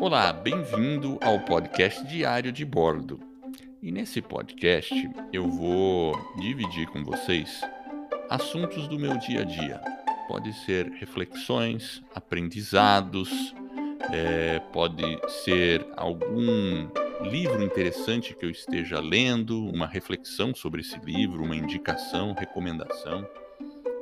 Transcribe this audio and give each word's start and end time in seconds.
Olá, 0.00 0.32
bem-vindo 0.32 1.18
ao 1.20 1.40
podcast 1.40 2.06
Diário 2.06 2.52
de 2.52 2.64
Bordo. 2.64 3.18
E 3.82 3.90
nesse 3.90 4.22
podcast 4.22 4.94
eu 5.32 5.50
vou 5.50 6.14
dividir 6.38 6.86
com 6.86 7.02
vocês 7.02 7.60
assuntos 8.30 8.86
do 8.86 8.96
meu 8.96 9.18
dia 9.18 9.40
a 9.40 9.44
dia. 9.44 9.80
Pode 10.28 10.52
ser 10.52 10.86
reflexões, 10.92 12.00
aprendizados, 12.14 13.52
é, 14.12 14.60
pode 14.72 15.02
ser 15.42 15.84
algum 15.96 16.88
livro 17.28 17.60
interessante 17.60 18.36
que 18.36 18.46
eu 18.46 18.50
esteja 18.50 19.00
lendo, 19.00 19.68
uma 19.68 19.86
reflexão 19.88 20.54
sobre 20.54 20.80
esse 20.80 20.98
livro, 21.00 21.42
uma 21.42 21.56
indicação, 21.56 22.36
recomendação. 22.38 23.28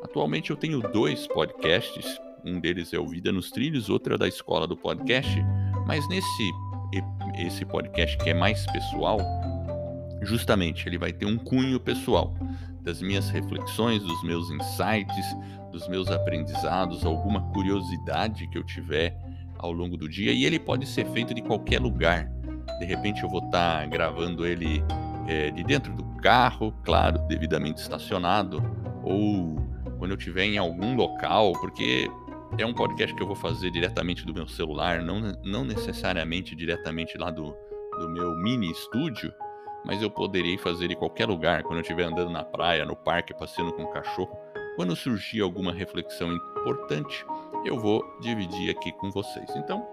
Atualmente 0.02 0.50
eu 0.50 0.58
tenho 0.58 0.82
dois 0.92 1.26
podcasts, 1.26 2.20
um 2.44 2.60
deles 2.60 2.92
é 2.92 2.98
o 2.98 3.06
Vida 3.06 3.32
nos 3.32 3.50
Trilhos, 3.50 3.88
outro 3.88 4.14
é 4.14 4.18
da 4.18 4.28
Escola 4.28 4.66
do 4.66 4.76
Podcast, 4.76 5.34
mas 5.86 6.06
nesse 6.08 6.52
esse 7.36 7.64
podcast 7.64 8.16
que 8.18 8.30
é 8.30 8.34
mais 8.34 8.64
pessoal, 8.66 9.18
justamente 10.22 10.88
ele 10.88 10.98
vai 10.98 11.12
ter 11.12 11.26
um 11.26 11.36
cunho 11.36 11.78
pessoal 11.78 12.34
das 12.80 13.02
minhas 13.02 13.28
reflexões, 13.28 14.02
dos 14.02 14.22
meus 14.22 14.48
insights, 14.50 15.36
dos 15.70 15.86
meus 15.88 16.08
aprendizados, 16.08 17.04
alguma 17.04 17.42
curiosidade 17.52 18.48
que 18.48 18.56
eu 18.56 18.64
tiver 18.64 19.18
ao 19.58 19.72
longo 19.72 19.96
do 19.96 20.08
dia 20.08 20.32
e 20.32 20.44
ele 20.44 20.58
pode 20.58 20.86
ser 20.86 21.06
feito 21.06 21.34
de 21.34 21.42
qualquer 21.42 21.80
lugar. 21.80 22.30
De 22.78 22.84
repente 22.84 23.22
eu 23.22 23.28
vou 23.28 23.44
estar 23.44 23.80
tá 23.80 23.86
gravando 23.86 24.46
ele 24.46 24.82
é, 25.26 25.50
de 25.50 25.64
dentro 25.64 25.92
do 25.92 26.04
carro, 26.20 26.72
claro, 26.84 27.18
devidamente 27.26 27.80
estacionado, 27.80 28.62
ou 29.02 29.56
quando 29.98 30.12
eu 30.12 30.16
estiver 30.16 30.44
em 30.44 30.58
algum 30.58 30.94
local, 30.94 31.52
porque 31.52 32.08
é 32.58 32.66
um 32.66 32.72
podcast 32.72 33.14
que 33.14 33.22
eu 33.22 33.26
vou 33.26 33.36
fazer 33.36 33.70
diretamente 33.70 34.24
do 34.24 34.32
meu 34.32 34.48
celular, 34.48 35.02
não, 35.02 35.20
não 35.44 35.64
necessariamente 35.64 36.56
diretamente 36.56 37.18
lá 37.18 37.30
do, 37.30 37.54
do 37.98 38.08
meu 38.08 38.34
mini 38.36 38.70
estúdio, 38.70 39.32
mas 39.84 40.00
eu 40.02 40.10
poderia 40.10 40.58
fazer 40.58 40.90
em 40.90 40.96
qualquer 40.96 41.26
lugar, 41.26 41.62
quando 41.62 41.76
eu 41.76 41.82
estiver 41.82 42.04
andando 42.04 42.30
na 42.30 42.42
praia, 42.42 42.84
no 42.84 42.96
parque, 42.96 43.34
passeando 43.34 43.72
com 43.72 43.82
o 43.82 43.92
cachorro. 43.92 44.36
Quando 44.74 44.96
surgir 44.96 45.42
alguma 45.42 45.72
reflexão 45.72 46.32
importante, 46.32 47.24
eu 47.64 47.78
vou 47.78 48.02
dividir 48.20 48.70
aqui 48.70 48.90
com 48.92 49.10
vocês. 49.10 49.54
Então, 49.56 49.86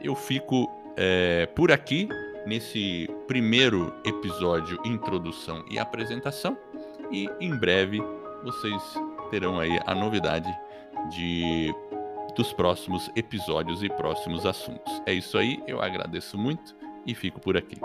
eu 0.00 0.14
fico 0.14 0.68
é, 0.96 1.46
por 1.46 1.72
aqui 1.72 2.08
nesse 2.46 3.08
primeiro 3.26 3.94
episódio, 4.04 4.78
introdução 4.84 5.64
e 5.70 5.78
apresentação, 5.78 6.56
e 7.10 7.28
em 7.40 7.56
breve 7.56 8.00
vocês 8.42 8.82
terão 9.30 9.58
aí 9.58 9.78
a 9.86 9.94
novidade 9.94 10.50
de 11.10 11.74
dos 12.40 12.54
próximos 12.54 13.10
episódios 13.14 13.82
e 13.82 13.90
próximos 13.90 14.46
assuntos. 14.46 15.02
É 15.04 15.12
isso 15.12 15.36
aí, 15.36 15.62
eu 15.66 15.82
agradeço 15.82 16.38
muito 16.38 16.74
e 17.06 17.14
fico 17.14 17.38
por 17.38 17.54
aqui. 17.54 17.76